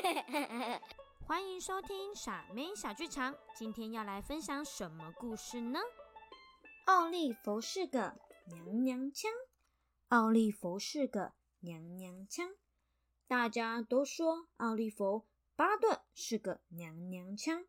[1.26, 5.78] 欢迎收听傻妹小剧场，今天要来分享什么故事呢？
[6.86, 9.30] 奥利弗是个娘娘腔，
[10.08, 12.54] 奥利弗是个娘娘腔，
[13.26, 17.66] 大家都说奥利弗巴顿是个娘娘腔，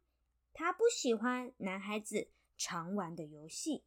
[0.53, 3.83] 他不喜欢男孩子常玩的游戏，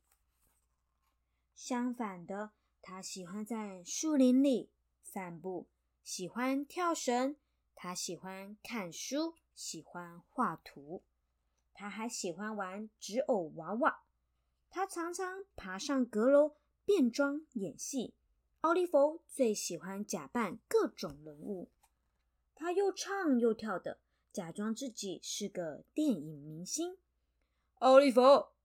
[1.55, 2.53] 相反的，
[2.83, 4.71] 他喜欢在树林里
[5.03, 5.67] 散步，
[6.03, 7.37] 喜欢跳绳，
[7.75, 11.03] 他喜欢看书，喜欢画图，
[11.73, 14.03] 他还喜欢玩纸偶娃娃。
[14.71, 18.15] 他常常爬上阁楼变装演戏。
[18.63, 21.69] 奥利弗最喜欢假扮各种人物，
[22.55, 23.99] 他又唱又跳的，
[24.33, 26.97] 假装自己是个电影明星。
[27.81, 28.21] 奥利弗，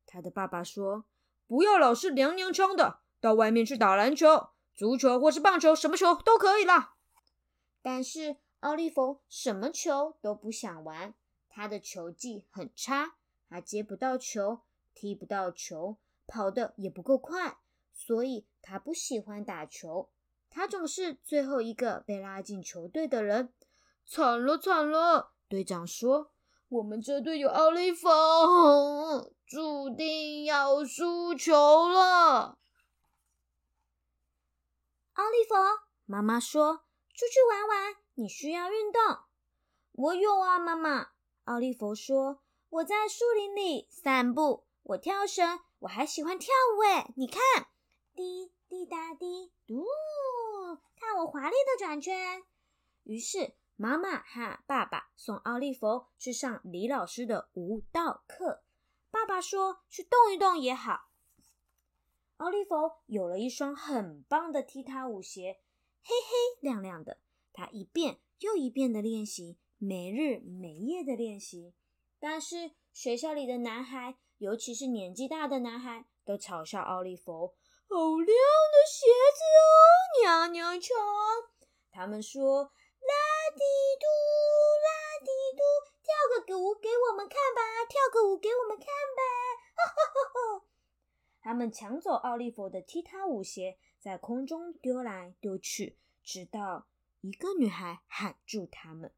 [0.05, 1.03] 他的爸爸说
[1.47, 6.95] ：“不要老是娘娘腔的，到外面去打篮球、足球或是棒球，什么球都可以啦。”
[7.83, 11.13] 但是奥利弗什么球都不想玩，
[11.47, 13.15] 他的球技很差，
[13.49, 14.61] 他接不到球。
[14.95, 15.97] 踢不到球，
[16.27, 17.59] 跑得也不够快，
[17.93, 20.09] 所以他不喜欢打球。
[20.49, 23.53] 他总是最后一个被拉进球队的人。
[24.05, 25.31] 惨了惨了！
[25.47, 26.33] 队长说
[26.67, 28.09] ：“我们这队有奥利弗，
[29.45, 32.57] 注定要输球了。”
[35.13, 35.55] 奥利弗，
[36.05, 36.81] 妈妈说
[37.15, 39.01] ：“出去玩玩，你需要运动。”
[39.93, 41.11] 我有啊，妈妈。
[41.45, 47.41] 奥利弗说：“我在树林里散步。”我跳绳，我还喜欢跳舞诶你看，
[48.15, 49.85] 滴滴答滴，嘟，
[50.95, 52.43] 看我华丽的转圈。
[53.03, 58.63] 于是妈妈和爸爸送奥利弗去上李老师的舞蹈课。
[59.11, 61.09] 爸爸说去动一动也好。
[62.37, 65.61] 奥利弗有了一双很棒的踢踏舞鞋，
[66.01, 67.19] 黑黑亮亮的。
[67.53, 71.73] 他一遍又一遍的练习，没日没夜的练习。
[72.19, 74.17] 但是学校里的男孩。
[74.39, 77.55] 尤其是年纪大的男孩都嘲笑奥利弗
[77.89, 79.05] ：“好亮的鞋
[79.35, 79.75] 子哦，
[80.23, 80.95] 娘娘腔。”
[81.91, 82.63] 他们说
[83.03, 83.59] ：“拉迪
[83.99, 84.05] 嘟，
[84.87, 85.27] 拉迪
[85.57, 85.61] 嘟，
[86.01, 89.21] 跳个舞给我们看吧，跳个舞给我们看吧！”
[89.75, 90.65] 哈哈哈哈！
[91.41, 96.87] 他们抢走奥利弗的踢踏舞鞋，在空中丢来丢去，直到
[97.21, 99.13] 一个女孩喊住他们：“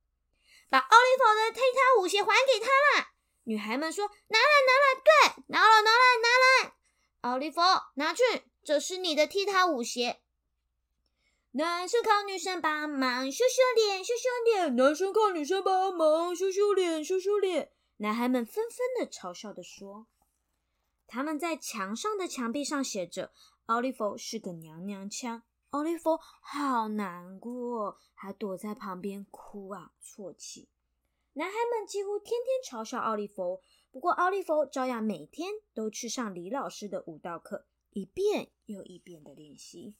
[0.69, 3.13] 把奥利弗的踢踏舞鞋还给他啦！”
[3.45, 6.73] 女孩们说：“拿来，拿来，对，拿了，拿来，拿来。”
[7.21, 7.61] 奥利弗，
[7.95, 8.23] 拿去，
[8.63, 10.21] 这是你的踢踏舞鞋。
[11.51, 14.75] 男生靠女生帮忙，羞羞脸，羞羞脸。
[14.75, 17.71] 男生靠女生帮忙，羞羞脸，羞羞脸。
[17.97, 20.07] 男孩们纷纷的嘲笑的说
[21.05, 23.31] ：“他们在墙上的墙壁上写着
[23.67, 30.67] ‘奥利弗是个娘娘腔’。”奥利弗好难过，还躲在旁边哭啊，啜泣。
[31.33, 39.95] 男孩们几乎天天嘲笑奥利弗，不过奥利弗照样每天都去上李老师的舞蹈课，一遍又一遍的练习。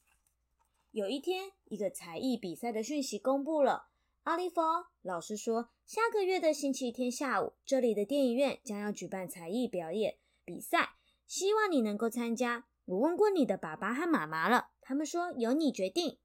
[0.92, 3.88] 有一天，一个才艺比赛的讯息公布了。
[4.24, 4.60] 奥利弗
[5.02, 10.96] 老师说，下个月的星期天下午，这里的电影院将要举办才艺表演比赛，
[11.26, 12.66] 希望你能够参加。
[12.84, 16.18] 我问过你的爸爸和妈妈了，他们说由你决定。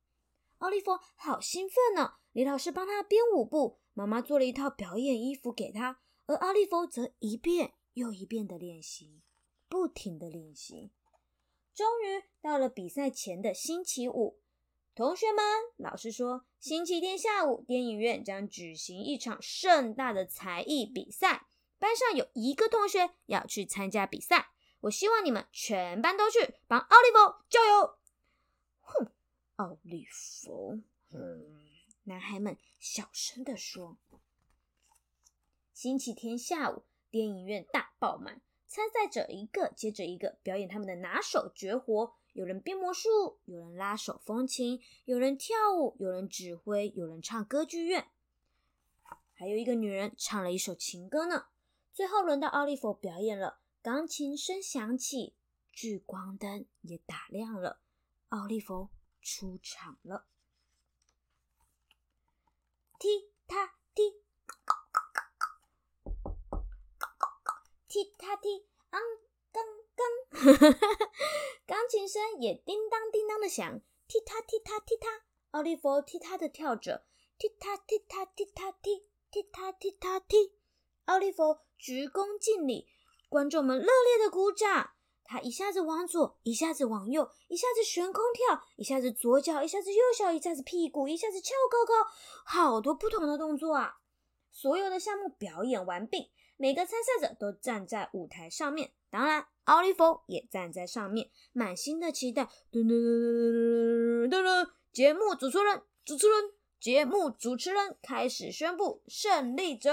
[0.59, 2.15] 奥利弗好兴奋呢！
[2.33, 3.79] 李老师帮他编舞步。
[3.93, 9.23] 妈妈做了一套表演衣服给他，而奥利弗则一遍又一遍的练习，
[9.71, 10.91] 不停的练习。
[11.75, 14.39] 终于到了比赛前的星期五，
[14.95, 15.43] 同学们，
[15.77, 21.47] 老师说，星期天下午电影院将举行一场盛大的才艺比赛，
[21.79, 24.51] 班上有一个同学要去参加比赛，
[24.81, 27.96] 我希望你们全班都去，帮奥利弗加油！
[29.57, 30.81] 哼，奥利弗，
[31.11, 31.67] 嗯。
[32.05, 33.99] 男孩们小声地说
[35.75, 42.15] ：“星期天下午，电影院大爆满，参赛者一个接着一个表演他们的拿手绝活。
[42.33, 48.07] 有人变魔术，有人拉手风琴，有人跳舞，有人指挥，有人唱歌剧院，
[49.33, 51.47] 还有一个女人唱了一首情歌呢。
[51.93, 55.35] 最后轮到奥利弗表演了，钢琴声响起，
[55.73, 57.81] 聚光灯也打亮了，
[58.29, 58.91] 奥利弗
[59.27, 60.29] 出场了。”
[63.01, 64.23] 踢踏踢，
[67.89, 69.03] 踢踏踢，昂
[69.51, 69.65] 刚
[69.97, 70.07] 刚，
[71.67, 75.09] 钢琴声也叮当叮当的响，踢踏踢踏踢踏，
[75.51, 77.05] 奥利弗踢踏的跳着，
[77.37, 80.57] 踢踏踢踏踢踏踢，踢踏踢踏踢，
[81.07, 82.89] 奥利弗鞠躬尽礼，
[83.29, 84.96] 观众们热烈的鼓掌。
[85.29, 91.93] 他一下子往左，一下子往右，一下子悬空跳，一下子左脚，一下子右脚，一下子屁股，一下子翘高高，
[92.45, 93.97] 好多不同的动作啊！
[94.51, 102.45] 所有的项目表演完毕，每个参赛者都站在舞台上面，当然，奥利弗也站在上面，满心的期待。
[102.73, 109.91] 噔噔噔噔噔噔，节目主持人，主持人，节目主持人开始宣布胜利者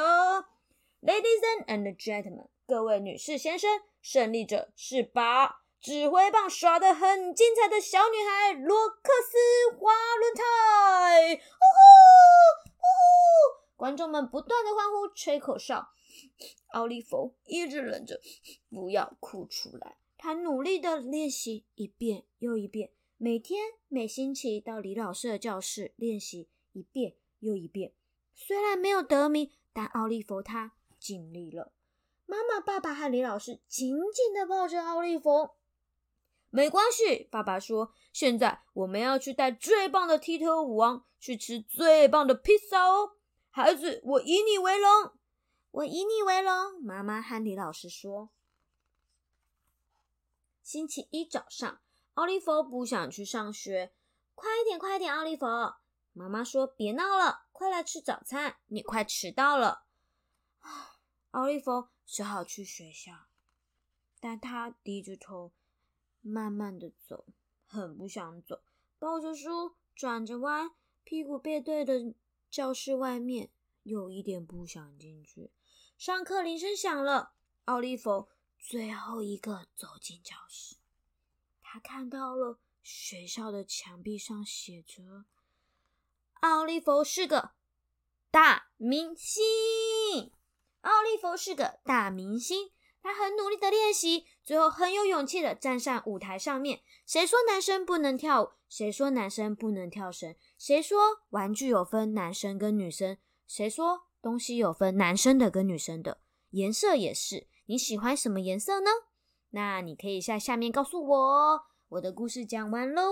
[1.02, 11.34] ，Ladies and gentlemen，各位女士先生，胜利者是把指挥棒耍得很精彩的小女孩罗克斯华伦泰。
[11.34, 11.40] 呜呼，
[12.68, 12.84] 呜呼！
[13.76, 15.90] 观众们不断的欢呼、吹口哨。
[16.74, 18.20] 奥利弗一直忍着
[18.70, 19.98] 不要哭出来。
[20.18, 27.94] 他努力的练习一遍又一遍，每天每星期到李老师的教室练习一遍又一遍。
[28.34, 31.73] 虽然没有得名，但奥利弗他尽力了。
[32.26, 35.52] 妈妈、爸爸和李老师紧紧的抱着奥利弗。
[36.50, 43.14] 没关系，爸爸说：“现在我们要去带最棒的踢踏舞王去吃最棒的披萨哦。”
[43.50, 44.90] 孩子，我以你为荣，
[45.72, 46.82] 我以你为荣。
[46.84, 48.30] 妈妈和李老师说。
[50.62, 51.82] 星期一早上，
[52.14, 53.94] 奥利弗不想去上学。
[54.34, 55.46] 快点，快点，奥利弗！
[56.14, 59.83] 妈妈说：“别闹了，快来吃早餐，你快迟到了。”
[61.34, 63.26] 奥利弗只好去学校，
[64.20, 65.52] 但他低着头，
[66.22, 67.26] 慢慢的走，
[67.66, 68.62] 很不想走，
[68.98, 70.72] 抱着书，转着弯，
[71.04, 72.16] 屁股背对的。
[72.52, 73.50] 教室外面
[73.82, 75.50] 有一点不想进去。
[75.98, 77.34] 上课铃声响了，
[77.66, 78.30] 奥利弗
[78.60, 80.76] 最后一个走进教室。
[81.64, 85.26] 他看到了学校的墙壁上写着
[86.42, 87.54] ：“奥利弗是个
[88.30, 89.42] 大明星。”
[90.84, 92.72] 奥利弗是个大明星。
[93.02, 96.80] 他很努力的练习，最后很有勇气的站上舞台上面。
[97.06, 98.52] 谁说男生不能跳舞？
[98.70, 100.34] 谁说男生不能跳绳？
[100.58, 103.18] 谁说玩具有分男生跟女生？
[103.46, 106.22] 谁说东西有分男生的跟女生的？
[106.52, 107.48] 颜色也是。
[107.66, 108.90] 你喜欢什么颜色呢？
[109.50, 111.66] 那你可以在下面告诉我。
[111.90, 113.12] 我的故事讲完喽，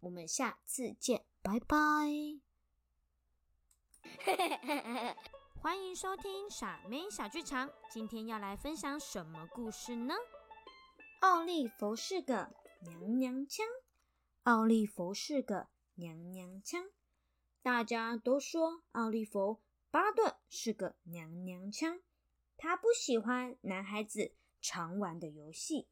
[0.00, 1.78] 我们下次见，拜拜。
[5.62, 7.70] 欢迎收听傻妹小剧场。
[7.88, 10.12] 今天要来分享什么故事呢？
[11.20, 13.64] 奥利弗是个娘娘腔。
[14.42, 16.90] 奥利弗是个娘娘腔。
[17.62, 19.38] 大家都说奥利弗·
[19.92, 22.00] 巴顿是个娘娘腔。
[22.56, 25.86] 他不喜欢男孩子常玩的游戏。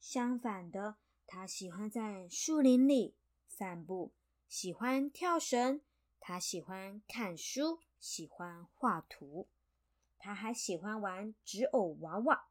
[0.00, 0.96] 相反的，
[1.26, 3.14] 他喜欢在树林里
[3.46, 4.14] 散步，
[4.48, 5.82] 喜欢跳绳。
[6.18, 7.80] 他喜欢看书。
[7.98, 9.48] 喜欢画图，
[10.18, 12.46] 他还喜欢玩纸偶娃娃。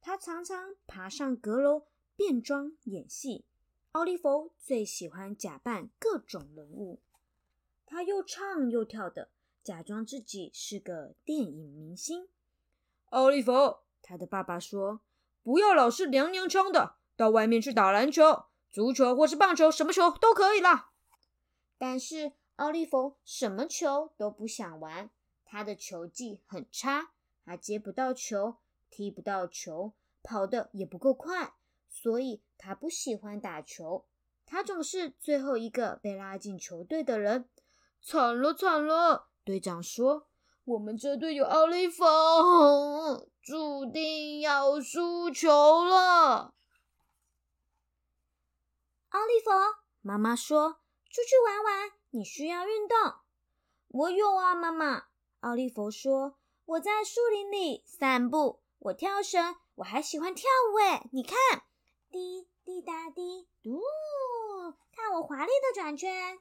[0.00, 1.86] 他常常爬上阁楼
[2.16, 3.44] 变装演戏。
[3.92, 7.00] 奥利弗最喜欢假扮各种人物，
[7.86, 9.30] 他又唱又跳的，
[9.62, 12.28] 假装自己是个电影明星。
[13.10, 13.52] 奥利弗，
[14.00, 15.00] 他的爸爸说
[15.44, 20.92] ：“不要老是娘娘腔的，到外面去打篮球、足球或是棒球，什么球都可以啦。”
[21.78, 22.32] 但是。
[22.56, 25.10] 奥利弗什么球都不想玩，
[25.44, 27.12] 他的球技很差，
[27.44, 28.56] 他接不到球，
[28.90, 31.54] 踢不到球，跑得也不够快，
[31.88, 34.06] 所以他不喜欢打球。
[34.44, 37.48] 他总是最后一个被拉进球队的人。
[38.02, 40.28] 惨了惨了，队长说
[40.64, 42.04] ：“我们这队有奥利弗，
[43.40, 46.54] 注定要输球了。”
[49.10, 49.50] 奥利弗，
[50.00, 52.98] 妈妈说：“出去玩玩。”你需要运动，
[53.88, 55.04] 我有啊，妈妈。
[55.40, 60.76] 奥利弗说：“我在树林里散步，我跳绳，我还喜欢跳舞。
[60.78, 61.38] 哎，你看，
[62.10, 63.80] 滴滴答滴，嘟，
[64.94, 66.38] 看我华丽的转圈。”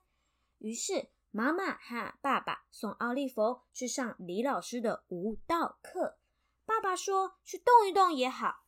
[0.59, 6.17] 于是，妈妈和爸爸送奥利弗去上李老师的舞蹈课。
[6.65, 8.65] 爸爸说：“去动一动也好。”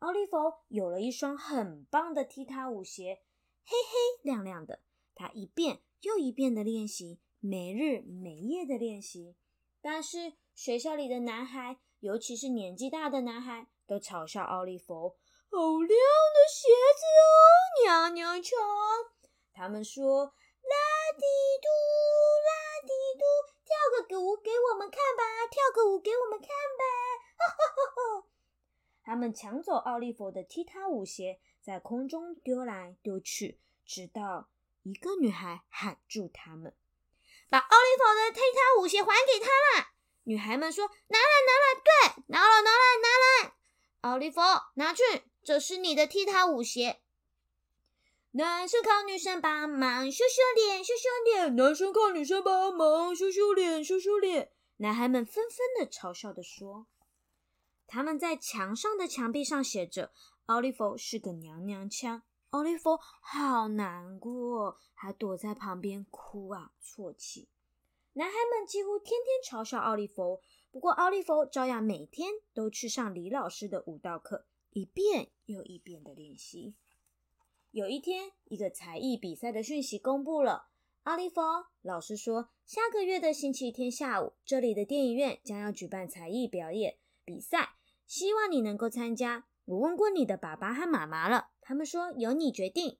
[0.00, 3.22] 奥利弗有了一双很棒的踢踏舞鞋，
[3.64, 4.80] 黑黑亮亮的。
[5.18, 9.34] 他一遍又一遍的练习，没日没夜的练习。
[9.80, 15.16] 但是学校里的男孩，尤其是年纪大的男孩，都嘲笑奥利弗
[15.50, 17.34] ：“好亮的鞋子哦，
[17.82, 18.56] 娘娘腔！”
[19.52, 20.26] 他们说
[20.62, 20.76] ：“拉
[21.16, 21.24] 迪
[21.60, 21.68] 嘟，
[22.46, 23.24] 拉迪嘟，
[23.64, 23.74] 跳
[24.08, 26.84] 个舞给我们看吧，跳个舞给我们看吧！”
[27.38, 28.28] 哈哈哈哈！
[29.02, 34.48] 他们抢走奥利弗的踢踏舞鞋，在空中丢来丢去，直到。
[34.88, 36.74] 一个女孩喊住他们
[37.50, 39.92] ：“把奥利弗的踢踏舞鞋还给他啦！”
[40.24, 43.54] 女孩们说：“拿来，拿来，对，拿了，拿来，拿来！
[44.00, 44.40] 奥利弗，
[44.74, 45.02] 拿去，
[45.42, 47.00] 这是你的踢踏舞鞋。”
[48.32, 51.54] 男生靠女生帮忙，羞羞脸，羞羞脸。
[51.56, 54.52] 男生靠女生帮忙，羞羞脸，羞羞脸。
[54.76, 56.86] 男孩们纷纷的嘲笑的说。
[57.86, 60.12] 他们在墙上的墙壁上写着
[60.46, 67.50] ：“奥利弗是个娘娘腔。”奥利弗好难过，还躲在旁边哭啊啜泣。
[68.14, 70.40] 男孩们几乎天天嘲笑奥利弗，
[70.70, 76.74] 不过奥利弗照样每天都去上李老师的舞蹈课，一遍又一遍的练习。
[77.70, 80.68] 有一天，一个才艺比赛的讯息公布了。
[81.02, 81.42] 奥利弗
[81.82, 87.74] 老师说，下个月的星期天下午，这里的电影院将要举办才艺表演比赛，
[88.06, 89.44] 希望你能够参加。
[89.66, 92.98] 我问过你的爸爸和妈妈了，他们说由你决定。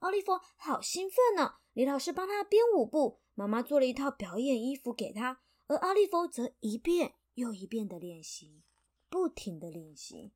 [0.00, 1.54] 奥利弗好兴奋呢！
[1.72, 8.60] 李老师帮他编舞步，妈妈做了一套表演衣服给他，而奥利弗则一遍又一遍的练习，
[9.08, 10.32] 不停的练习。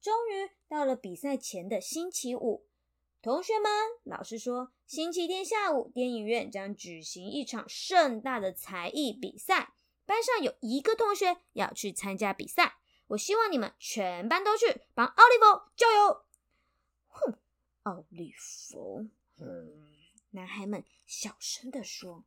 [0.00, 2.66] 终于到了比赛前的星期五。
[3.22, 3.70] 同学们，
[4.02, 9.74] 老师说，星期天下午电影院将举行一场盛大的才艺比赛。
[10.04, 16.24] 班上有一个同学要去参加比赛，我希望你们全班都去，帮奥利弗加油！
[17.10, 17.34] 哼，
[17.82, 19.86] 奥利弗，嗯，
[20.30, 22.24] 男孩们小声地说。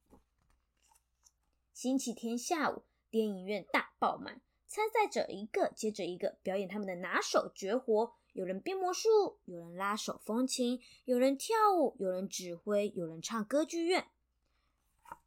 [1.73, 8.13] 星期天下午，电影院大爆满，参赛者一个接着一个表演他们的拿手绝活。
[8.33, 14.07] 有人变魔术，有人拉手风琴，有人跳舞，有人指挥，有人唱歌剧院，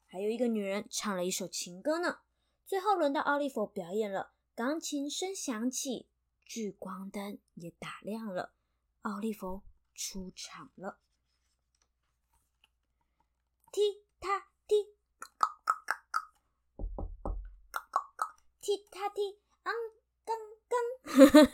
[0.06, 2.18] 还有一个女人唱了一首情歌呢。
[2.64, 6.08] 最后轮到奥利弗表演了，钢琴声响起，
[6.44, 8.52] 聚光灯也打亮了，
[9.06, 9.62] 奥利弗
[9.94, 10.98] 出场了。
[13.70, 14.96] 踢踏踢，
[18.60, 19.75] 踢踏踢，昂
[20.25, 20.36] 刚
[20.66, 21.46] 刚。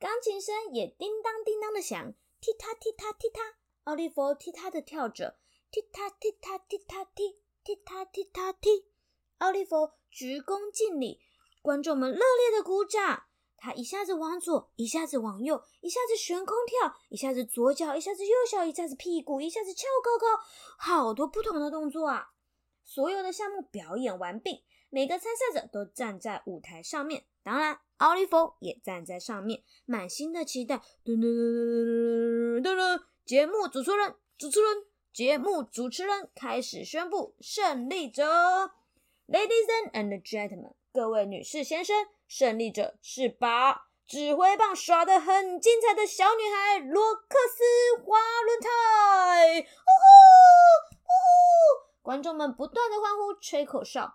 [0.00, 3.40] 钢琴声也叮当叮当的响，踢踏踢踏踢踏，
[3.84, 5.38] 奥利弗踢踏的跳着，
[5.70, 8.90] 踢踏踢踏踢踏踢，踢踏踢踏踢。
[9.38, 11.22] 奥利弗鞠躬敬礼，
[11.62, 13.22] 观众们热烈的鼓掌。
[13.58, 20.26] 他一下子往左，一下子往右，一下子悬空跳，一下子左脚，一下子右脚，一下子屁股，一下子翘高高，
[20.78, 22.30] 好多不同的动作啊！
[22.84, 27.80] 所有的项目表演完毕，每个参赛者都站在舞台上面，当然。
[27.98, 30.82] 奥利弗也站在上面，满心的期待。
[31.02, 33.02] 噔噔噔噔噔噔！
[33.24, 34.84] 节目主持人，主持人，
[35.14, 38.22] 节目主持人开始宣布胜利者。
[39.26, 49.62] Ladies and gentlemen，各位女士先生，胜利者是把指挥棒耍得很精彩的小女孩罗克斯华伦泰。
[49.62, 52.02] 呼呼呼呼！
[52.02, 54.14] 观众们不断的欢呼，吹口哨。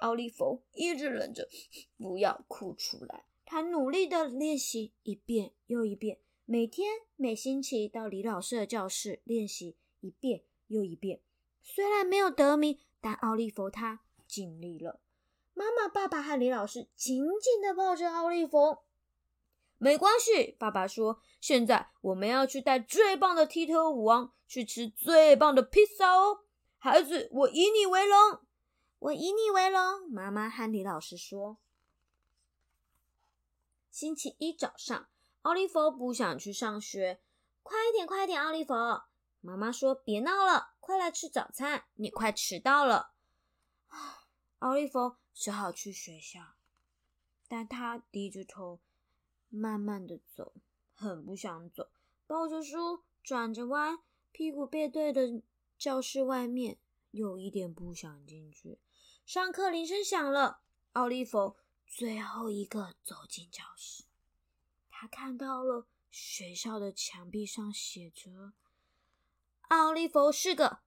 [0.00, 1.48] 奥利弗一直忍着
[1.96, 11.20] 不要哭出来，他努力的练习一遍又一遍，每天每星期到李老师的教室练习一遍又一遍。
[11.62, 15.00] 虽然没有得名，但奥利弗他尽力了。
[15.58, 18.78] 妈妈、爸爸和李老师紧紧的抱着奥利弗。
[19.76, 26.44] 没关系，爸爸说，现在我们要去带最棒的踢踏舞王去吃最棒的披萨哦。
[26.78, 28.38] 孩子，我以你为荣。
[29.00, 31.56] 我以你为荣，妈妈和李老师说。
[33.90, 35.08] 星期一早上，
[35.42, 37.20] 奥利弗不想去上学。
[37.64, 38.72] 快点，快点，奥利弗！
[39.40, 43.10] 妈妈说：“别闹了，快来吃早餐，你快迟到了。
[44.60, 46.56] ”奥利弗只好去学校，
[47.46, 48.80] 但他低着头，
[49.48, 50.52] 慢慢的走，
[50.96, 51.92] 很不想走，
[52.26, 54.00] 抱着书，转着弯，
[54.32, 55.40] 屁股背对着
[55.78, 56.80] 教室外面，
[57.12, 58.80] 有一点不想进去。
[59.24, 60.62] 上课铃声响了，
[60.94, 64.02] 奥利弗最后一个走进教室。
[64.90, 68.54] 他看到了学校的墙壁上写着
[69.70, 70.80] ：“奥利弗是个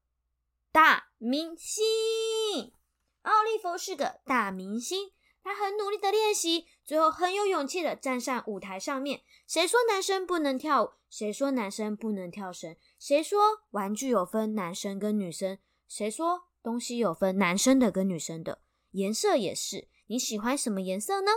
[0.74, 2.74] 大明星。”
[3.24, 5.12] 奥利弗是个大明星，
[5.44, 9.22] 他很努力的练习，最后很有勇气的站上舞台上面。
[9.48, 10.92] 谁说男生不能跳舞？
[11.10, 12.76] 谁说男生不能跳绳？
[12.98, 13.40] 谁说
[13.72, 15.58] 玩具有分男生跟女生？
[15.88, 16.44] 谁说？
[16.64, 18.62] 东西有分男生的跟女生的，
[18.92, 19.88] 颜色也是。
[20.06, 21.32] 你喜欢什么颜色呢？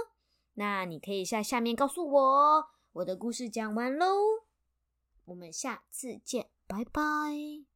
[0.52, 2.66] 那你可以在下面告诉我。
[2.92, 4.06] 我的故事讲完喽，
[5.24, 7.74] 我们下次见，拜拜。